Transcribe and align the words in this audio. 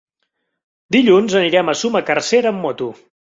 Dilluns 0.95 1.35
anirem 1.41 1.69
a 1.69 1.75
Sumacàrcer 1.83 2.41
amb 2.53 2.65
moto. 2.67 2.91